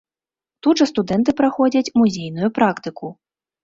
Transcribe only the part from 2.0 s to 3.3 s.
музейную практыку.